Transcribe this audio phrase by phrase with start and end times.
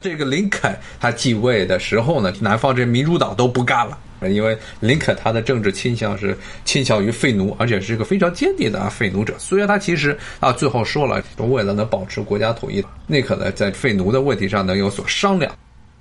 [0.00, 3.98] 这个林肯他继位的时候呢，南方这民主党都不干了，
[4.30, 6.34] 因为林肯他的政治倾向是
[6.64, 9.34] 倾向于废奴，而且是一个非常坚定的啊废奴者。
[9.38, 15.52] 虽然他其实啊最后说了，为了能保持国家统一，宁可呢在废奴的问题上能有所商量。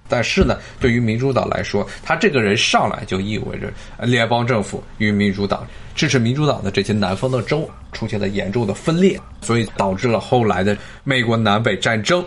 [0.07, 3.71] 但是呢，对于民主党来说，他这个人上来就意味着
[4.05, 12.25] 联邦政府与民主党支持民主党的这些南方的州出现了严重的分裂，所以导致了后来的美国南北战争。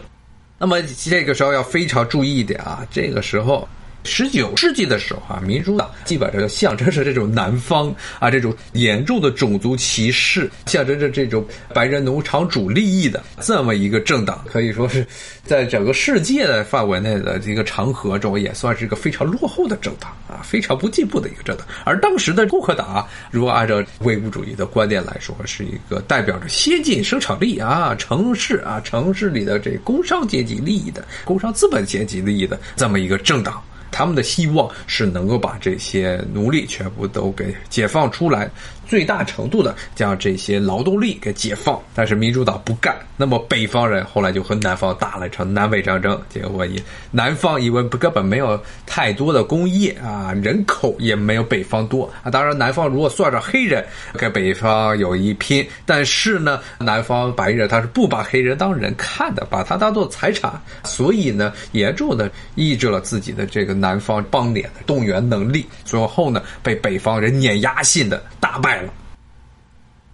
[0.62, 3.68] 那么这个时候要非常注意一点啊，这个时候。
[4.04, 15.06] 十九世纪的时候啊，民主党基本上就象征着这种南方啊这种严重的种族歧视，象征着这种白人农场主利益的这么一个政党，可以说是
[15.44, 21.66] 在整个世界的范围内的这个长河中，也算是一个非常落后的政党啊，非常不进步的一个政党。
[21.84, 33.62] 而当时的共和党啊，如果按照唯物主义的观点来说，是一个代表着先进生产力啊、城市啊、城市里的这工商阶级利益的、工商资本阶级利益的这么一个政党。
[33.92, 38.50] 他们的希望是能够把这些奴隶全部都给解放出来。
[38.84, 42.94] 最大程度的将这些劳动力给解放，但是民主党不干。
[43.16, 52.30] 那么北方人后来就和南方打了一场南北战争，结果以南方因为根本没有太多的工业啊，人口也没有北方多啊。
[52.30, 53.82] 当然，南方如果算上黑人，
[54.14, 55.66] 跟北方有一拼。
[55.86, 60.52] 但是呢，南方白人他是不把黑人当人看的，把他当做财产，
[60.84, 65.66] 所以呢，严重的抑制了自己的这个南方邦联的动员能力。
[65.84, 68.94] 最后呢，被北方人碾压性的打败了。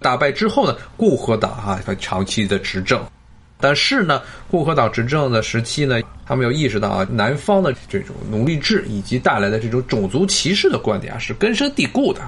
[0.00, 3.04] 打败之后呢，共和党啊，他长期的执政，
[3.60, 12.22] 但是呢，共和党执政的时期呢，他们又意识到啊，南方的这种奴隶制以及带来的这种种族歧视的观点啊，是根深蒂固的。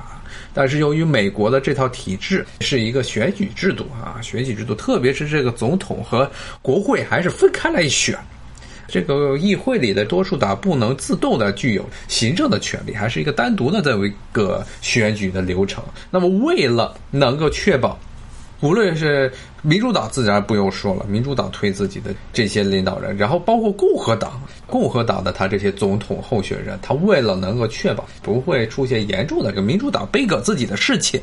[0.52, 6.28] 但是由于美国的这套体制是一个选举制度啊，选举制度，特别是这个总统和
[6.60, 8.18] 国会还是分开来选。
[8.90, 15.82] 这个议会里的多数党不能自动的具有行政的权利，还是一个单独的这么一个选举的流程。
[16.10, 17.96] 那么，为了能够确保，
[18.60, 19.32] 无论是
[19.62, 31.20] 民主党自然不用说了，民主党推自己的这些领导人，然后包括共和党，共和党的他这些总统候选人，他为了能够确保不会出现严重的这个民主党背革自己的事情，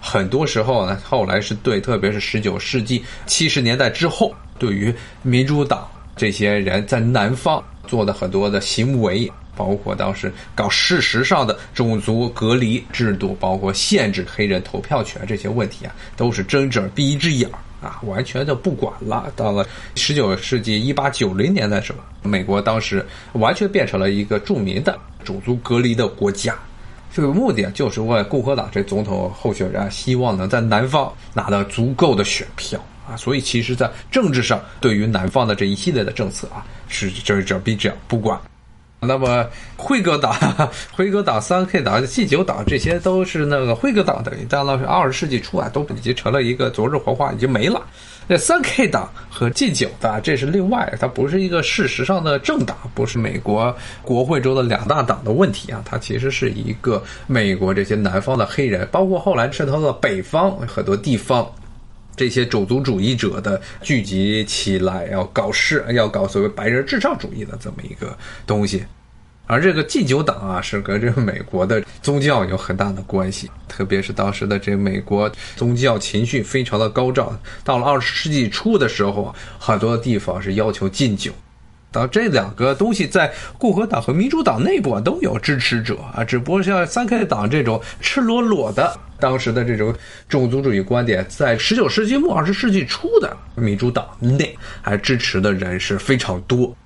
[0.00, 4.92] 很多时候呢，后来是对，特别是十九世纪七十年代之后，对于
[5.22, 5.88] 民主党。
[6.16, 17.48] 这些人在南方做的很多的行为，包括当时搞事实上的种族隔离制度，包括限制黑人投票权这些问题啊，都是睁一只眼闭一只眼
[17.82, 19.30] 啊，完全就不管了。
[19.36, 26.54] 到了十九世纪一八九零年的时候，美国当时完全变成了一个著名的种族隔离的国家。
[27.14, 32.78] 这个目的，就是为共和党这总统候选人希望能在南方拿到足够的选票。
[33.08, 38.38] 啊，所以其实，在政治上，对于南方的这一系列的政策啊，是这这比这不管。
[38.98, 39.46] 那么，
[39.76, 40.34] 辉格党、
[40.90, 47.80] 辉格党、三 K 党、G 九党，这些都是那个辉格党的，到了二十世纪初啊，都已经成了一个昨日黄花，已经没了。
[48.26, 61.48] 那三 K 党和 G 九的，这是另外，它不是一个事实上的政党，不是美国国会中的两大党的问题啊，它其实是一个美国这些南方的黑人，包括后来渗透到北方很多地方。
[62.16, 68.16] 这些种族主义者的聚集起来，要搞事，要搞所谓白人至上主义的这么一个
[68.46, 68.84] 东西，
[69.46, 81.30] 而这个禁酒党啊，是跟这个美国的宗教有很大的关系，特别是当时的这美国宗教情绪非常的高涨，到了二十世纪初的时候，很多地方是要求禁酒。
[81.92, 89.94] 啊，这两个东西在共和党和民主党内部啊都有支持者啊，只不过像三 K 党这种赤裸裸的当时的这种
[90.28, 96.76] 种族主义观点，在十九世纪末二十世纪初的民主党内还支持的人是非常多。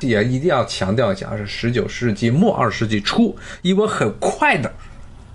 [0.00, 4.70] 也一定要强调一下，是十九世纪末二十世纪初，因为很快的、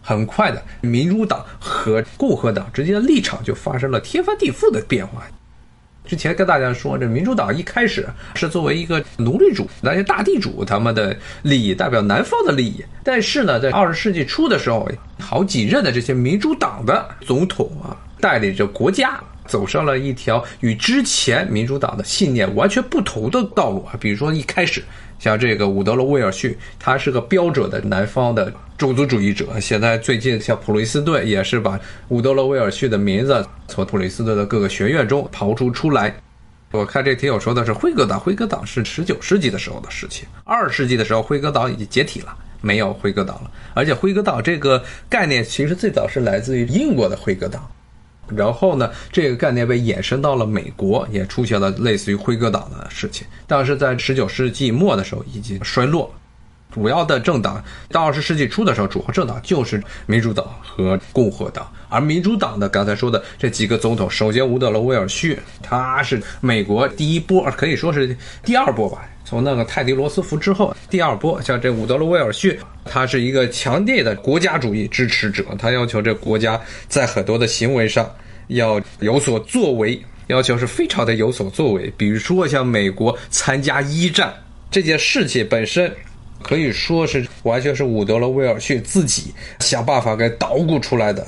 [0.03, 5.23] 很快的，民主党和共和党之间的立场就发生了天翻地覆的变化。
[6.11, 8.05] 之前跟大家说，这民主党一开始
[8.35, 12.84] 是作为一个奴隶主那些大地主他们的利益，代表南方的利益。
[13.02, 14.85] 但是呢，在二十世纪初的时候，
[15.22, 19.17] 好几任的这些民主党的总统啊，带领着国家
[19.51, 23.97] 走上了一条与之前民主党的信念完全不同的道路啊。
[23.99, 24.81] 比如说一开始。
[25.19, 29.59] 像这个伍德罗·威尔逊，他是个标准的南方的种族主义者。
[29.59, 36.11] 现在最近，像普雷斯顿也是把伍德罗·威尔逊的名字从普雷斯顿的各个学院中刨出出来。
[36.71, 43.51] 我看这题友说的是辉格党，辉格党是十九世纪的时候的事情，二十世纪的时候辉格党已经解体了，没有辉格党了。
[43.75, 47.69] 而且辉格党这个概念其实最早是来自于英国的辉格党。
[48.35, 53.25] 然后呢，这个概念被延伸到了美国，也出现了类似于辉格党的事情。
[53.47, 56.13] 但是在十九世纪末的时候已经衰落，
[56.73, 61.69] 主要的政党到二十世纪初的时候，主要政党就是民主党和共和党。
[61.89, 69.05] 而民主党的刚才说的这几个总统，首先伍德罗·威尔逊，他是美国第一波，可以说是第二波吧。
[69.25, 78.09] 从那个泰迪罗斯福之后，第二波像这伍德罗·威尔逊，他是一个强烈的国家主义支持者，他要求这国家在很多的行为上
[78.51, 81.91] 要有所作为，要求是非常的有所作为。
[81.97, 84.33] 比如说像美国参加一战
[84.69, 85.91] 这件事情本身，
[86.41, 91.27] 可以说是完全是伍德罗·威尔逊自己想办法给捣鼓出来的。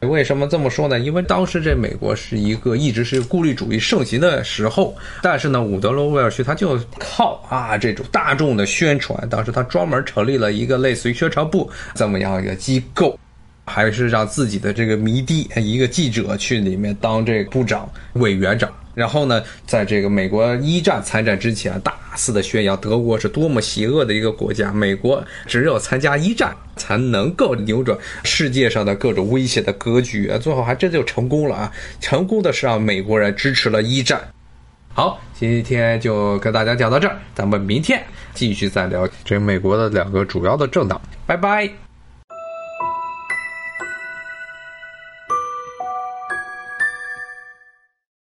[0.00, 0.98] 为什么这么说呢？
[0.98, 13.18] 因为当时这美国是一个一直是孤立主义盛行的时候，但是呢，伍德罗·威尔逊他就靠啊这种大众的宣传，当时他专门成立了一个类似于宣传部这么样一个机构，
[13.64, 18.70] 还是让自己的这个迷弟一个记者去里面当这个部长、委员长。
[18.94, 31.72] 然后呢，在这个美国一战参战之前，大肆的宣扬德国是多么邪恶的一个国家，美国只有参加一战才能够扭转世界上的各种威胁的格局，最后还真就成功了啊！
[32.00, 34.20] 成功的是让美国人支持了一战。
[34.92, 38.00] 好，今天就跟大家讲到这儿，咱们明天
[38.32, 41.83] 继续再聊这美国的两个主要的政党，拜拜。